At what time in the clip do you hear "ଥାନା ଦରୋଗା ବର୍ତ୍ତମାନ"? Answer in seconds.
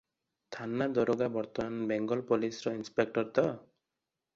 0.55-1.91